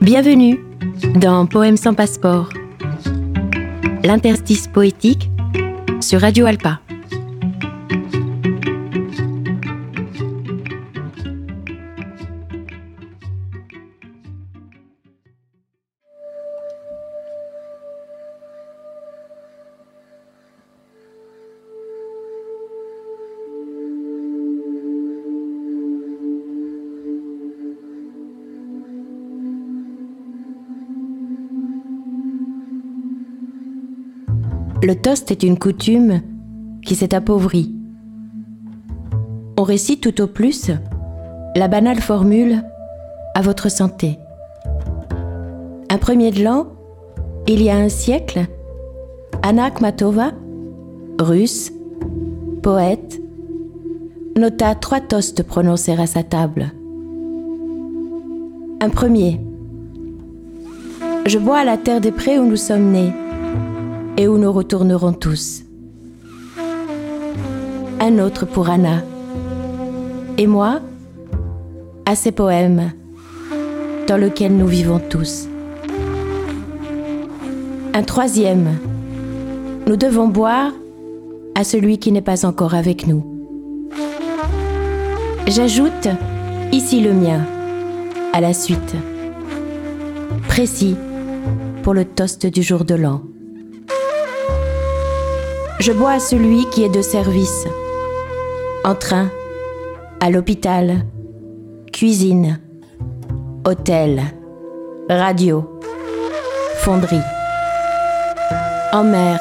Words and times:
Bienvenue 0.00 0.58
dans 1.16 1.44
Poèmes 1.44 1.76
sans 1.76 1.92
passeport, 1.92 2.48
l'interstice 4.02 4.66
poétique 4.66 5.30
sur 6.00 6.22
Radio 6.22 6.46
Alpa. 6.46 6.80
Le 34.82 34.94
toast 34.94 35.30
est 35.30 35.42
une 35.42 35.58
coutume 35.58 36.22
qui 36.82 36.94
s'est 36.94 37.14
appauvrie. 37.14 37.74
On 39.58 39.62
récite 39.62 40.00
tout 40.00 40.22
au 40.22 40.26
plus 40.26 40.70
la 41.54 41.68
banale 41.68 42.00
formule 42.00 42.62
à 43.34 43.42
votre 43.42 43.70
santé. 43.70 44.18
Un 45.90 45.98
premier 45.98 46.30
de 46.30 46.42
l'an, 46.42 46.68
il 47.46 47.62
y 47.62 47.68
a 47.68 47.76
un 47.76 47.90
siècle, 47.90 48.46
Anna 49.42 49.66
Akhmatova, 49.66 50.30
russe, 51.20 51.72
poète, 52.62 53.20
nota 54.38 54.74
trois 54.74 55.00
toasts 55.00 55.42
prononcés 55.42 55.92
à 55.92 56.06
sa 56.06 56.22
table. 56.22 56.72
Un 58.80 58.88
premier. 58.88 59.40
Je 61.26 61.38
bois 61.38 61.58
à 61.58 61.64
la 61.64 61.76
terre 61.76 62.00
des 62.00 62.12
prés 62.12 62.38
où 62.38 62.46
nous 62.46 62.56
sommes 62.56 62.92
nés 62.92 63.12
et 64.20 64.28
où 64.28 64.36
nous 64.36 64.52
retournerons 64.52 65.14
tous. 65.14 65.62
Un 68.00 68.18
autre 68.18 68.44
pour 68.44 68.68
Anna. 68.68 69.02
Et 70.36 70.46
moi, 70.46 70.80
à 72.04 72.14
ces 72.14 72.30
poèmes 72.30 72.92
dans 74.06 74.18
lesquels 74.18 74.54
nous 74.54 74.66
vivons 74.66 75.00
tous. 75.08 75.48
Un 77.94 78.02
troisième. 78.02 78.76
Nous 79.86 79.96
devons 79.96 80.28
boire 80.28 80.70
à 81.54 81.64
celui 81.64 81.96
qui 81.96 82.12
n'est 82.12 82.20
pas 82.20 82.44
encore 82.44 82.74
avec 82.74 83.06
nous. 83.06 83.24
J'ajoute 85.46 86.08
ici 86.72 87.00
le 87.00 87.14
mien, 87.14 87.40
à 88.34 88.42
la 88.42 88.52
suite. 88.52 88.96
Précis 90.46 90.94
pour 91.82 91.94
le 91.94 92.04
toast 92.04 92.46
du 92.46 92.62
jour 92.62 92.84
de 92.84 92.94
l'an. 92.94 93.22
Je 95.80 95.92
bois 95.92 96.10
à 96.10 96.20
celui 96.20 96.66
qui 96.66 96.84
est 96.84 96.90
de 96.90 97.00
service. 97.00 97.66
En 98.84 98.94
train, 98.94 99.30
à 100.20 100.28
l'hôpital, 100.28 101.06
cuisine, 101.90 102.60
hôtel, 103.66 104.20
radio, 105.08 105.80
fonderie. 106.80 107.22
En 108.92 109.04
mer, 109.04 109.40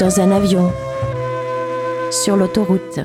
dans 0.00 0.18
un 0.18 0.32
avion, 0.32 0.72
sur 2.10 2.36
l'autoroute. 2.36 2.98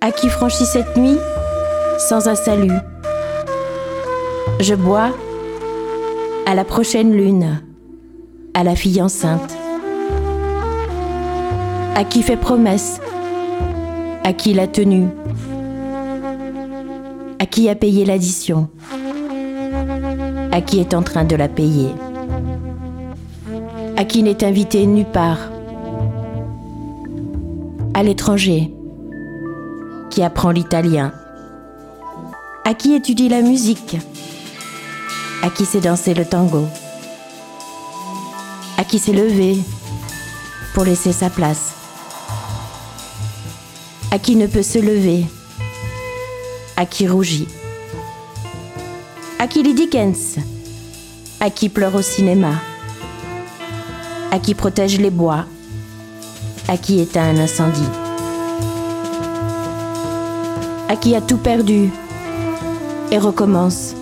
À 0.00 0.12
qui 0.12 0.30
franchit 0.30 0.64
cette 0.64 0.96
nuit 0.96 1.18
sans 1.98 2.26
un 2.26 2.34
salut 2.34 2.78
Je 4.60 4.74
bois 4.74 5.10
à 6.46 6.54
la 6.54 6.64
prochaine 6.64 7.12
lune, 7.12 7.60
à 8.54 8.64
la 8.64 8.74
fille 8.74 9.02
enceinte 9.02 9.57
à 11.94 12.04
qui 12.04 12.22
fait 12.22 12.36
promesse, 12.36 13.00
à 14.24 14.32
qui 14.32 14.54
l'a 14.54 14.66
tenue, 14.66 15.08
à 17.38 17.46
qui 17.46 17.68
a 17.68 17.74
payé 17.74 18.04
l'addition, 18.04 18.68
à 20.52 20.60
qui 20.60 20.80
est 20.80 20.94
en 20.94 21.02
train 21.02 21.24
de 21.24 21.36
la 21.36 21.48
payer, 21.48 21.88
à 23.96 24.04
qui 24.04 24.22
n'est 24.22 24.44
invité 24.44 24.86
nulle 24.86 25.06
part, 25.06 25.50
à 27.94 28.02
l'étranger, 28.02 28.72
qui 30.10 30.22
apprend 30.22 30.50
l'italien, 30.50 31.12
à 32.64 32.74
qui 32.74 32.94
étudie 32.94 33.28
la 33.28 33.42
musique, 33.42 33.96
à 35.42 35.50
qui 35.50 35.64
sait 35.64 35.80
danser 35.80 36.14
le 36.14 36.24
tango, 36.24 36.64
à 38.76 38.84
qui 38.84 38.98
s'est 38.98 39.12
levé 39.12 39.58
pour 40.74 40.84
laisser 40.84 41.12
sa 41.12 41.30
place 41.30 41.77
à 44.10 44.18
qui 44.18 44.36
ne 44.36 44.46
peut 44.46 44.62
se 44.62 44.78
lever, 44.78 45.26
à 46.76 46.86
qui 46.86 47.06
rougit, 47.06 47.46
à 49.38 49.46
qui 49.46 49.62
lit 49.62 49.74
Dickens, 49.74 50.38
à 51.40 51.50
qui 51.50 51.68
pleure 51.68 51.94
au 51.94 52.00
cinéma, 52.00 52.52
à 54.30 54.38
qui 54.38 54.54
protège 54.54 54.98
les 54.98 55.10
bois, 55.10 55.44
à 56.68 56.78
qui 56.78 57.00
éteint 57.00 57.36
un 57.36 57.38
incendie, 57.38 57.80
à 60.88 60.96
qui 60.96 61.14
a 61.14 61.20
tout 61.20 61.36
perdu 61.36 61.90
et 63.10 63.18
recommence, 63.18 63.94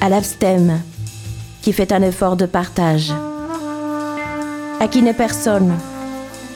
à 0.00 0.08
l'abstème 0.08 0.80
qui 1.60 1.74
fait 1.74 1.92
un 1.92 2.00
effort 2.00 2.36
de 2.36 2.46
partage, 2.46 3.12
à 4.80 4.88
qui 4.88 5.02
n'est 5.02 5.12
personne 5.12 5.74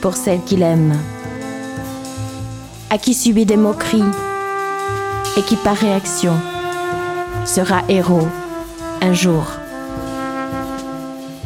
pour 0.01 0.17
celle 0.17 0.43
qu'il 0.45 0.63
aime 0.63 0.95
à 2.91 2.99
qui 2.99 3.15
subit 3.15 3.47
des 3.47 3.57
moqueries 3.57 4.03
et 5.37 5.43
qui 5.43 5.55
par 5.55 5.77
réaction 5.77 6.35
sera 7.47 7.83
héros 7.89 8.27
un 9.01 9.13
jour, 9.13 9.45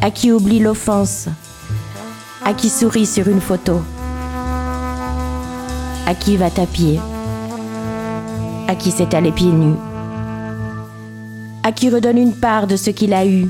à 0.01 0.09
qui 0.09 0.31
oublie 0.31 0.59
l'offense, 0.59 1.27
à 2.43 2.53
qui 2.55 2.69
sourit 2.69 3.05
sur 3.05 3.27
une 3.27 3.41
photo, 3.41 3.79
à 6.07 6.15
qui 6.15 6.35
va 6.35 6.47
à 6.47 6.65
pied, 6.65 6.99
à 8.67 8.75
qui 8.75 8.89
s'étale 8.89 9.31
pieds 9.31 9.51
nus, 9.51 9.77
à 11.61 11.71
qui 11.71 11.91
redonne 11.91 12.17
une 12.17 12.33
part 12.33 12.65
de 12.65 12.75
ce 12.75 12.89
qu'il 12.89 13.13
a 13.13 13.25
eu, 13.27 13.47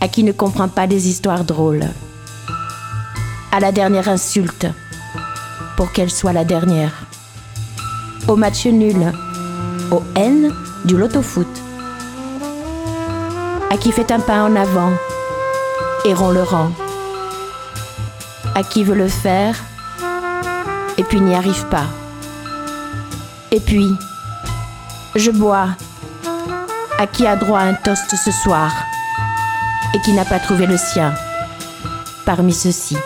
à 0.00 0.08
qui 0.08 0.24
ne 0.24 0.32
comprend 0.32 0.68
pas 0.68 0.86
des 0.86 1.08
histoires 1.08 1.44
drôles, 1.44 1.84
à 3.52 3.60
la 3.60 3.72
dernière 3.72 4.08
insulte, 4.08 4.66
pour 5.78 5.92
qu'elle 5.92 6.10
soit 6.10 6.32
la 6.32 6.42
dernière. 6.42 6.90
Au 8.26 8.34
match 8.34 8.66
nul, 8.66 9.12
au 9.92 10.02
N 10.16 10.52
du 10.84 10.96
loto-foot. 10.96 11.46
À 13.70 13.76
qui 13.76 13.92
fait 13.92 14.10
un 14.10 14.18
pas 14.18 14.42
en 14.42 14.56
avant 14.56 14.90
et 16.04 16.12
rend 16.14 16.32
le 16.32 16.42
rang. 16.42 16.72
À 18.56 18.64
qui 18.64 18.82
veut 18.82 18.96
le 18.96 19.06
faire 19.06 19.54
et 20.96 21.04
puis 21.04 21.20
n'y 21.20 21.36
arrive 21.36 21.64
pas. 21.66 21.86
Et 23.52 23.60
puis, 23.60 23.88
je 25.14 25.30
bois 25.30 25.68
à 26.98 27.06
qui 27.06 27.24
a 27.24 27.36
droit 27.36 27.60
à 27.60 27.66
un 27.66 27.74
toast 27.74 28.16
ce 28.16 28.32
soir 28.32 28.72
et 29.94 30.00
qui 30.00 30.12
n'a 30.12 30.24
pas 30.24 30.40
trouvé 30.40 30.66
le 30.66 30.76
sien 30.76 31.14
parmi 32.26 32.52
ceux-ci. 32.52 32.96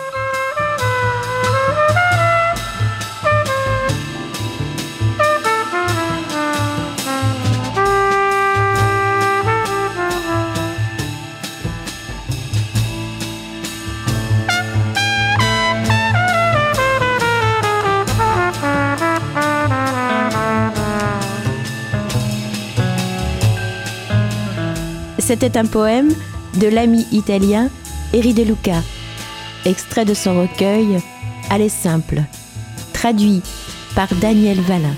C'était 25.25 25.57
un 25.57 25.65
poème 25.65 26.13
de 26.59 26.67
l'ami 26.67 27.07
italien 27.13 27.69
Eri 28.13 28.33
De 28.33 28.43
Luca, 28.43 28.83
extrait 29.63 30.03
de 30.03 30.13
son 30.13 30.41
recueil 30.41 30.99
Allez 31.49 31.69
simple, 31.69 32.21
traduit 32.91 33.41
par 33.95 34.13
Daniel 34.15 34.59
Valin. 34.59 34.93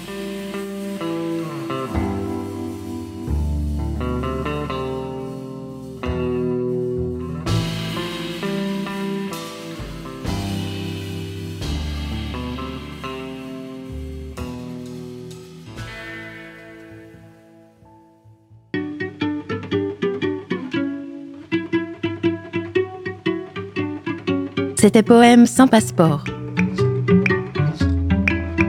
C'était 24.86 25.02
Poème 25.02 25.48
sans 25.48 25.68
passeport. 25.68 26.24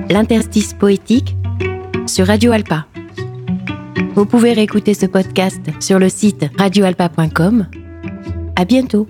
L'interstice 0.08 0.72
poétique 0.72 1.36
sur 2.06 2.26
Radio 2.28 2.52
Alpa. 2.52 2.86
Vous 4.14 4.24
pouvez 4.24 4.54
réécouter 4.54 4.94
ce 4.94 5.04
podcast 5.04 5.60
sur 5.78 5.98
le 5.98 6.08
site 6.08 6.46
radioalpa.com. 6.56 7.66
À 8.56 8.64
bientôt. 8.64 9.06